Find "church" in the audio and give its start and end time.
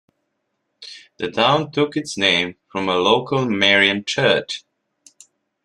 4.03-4.63